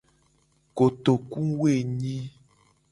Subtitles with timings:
[0.77, 2.17] Kotokuwoenyi.